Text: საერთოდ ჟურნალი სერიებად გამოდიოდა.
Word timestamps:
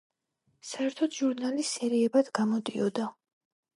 საერთოდ 0.69 1.13
ჟურნალი 1.19 1.67
სერიებად 1.73 2.33
გამოდიოდა. 2.41 3.11